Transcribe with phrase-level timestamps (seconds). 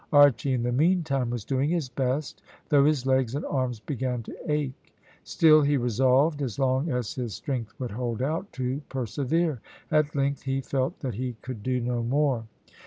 [0.11, 4.35] Archy in the meantime was doing his best, though his legs and arms began to
[4.51, 9.61] ache; still he resolved, as long as his strength would hold out, to persevere.
[9.91, 12.45] At length he felt that he could do no more.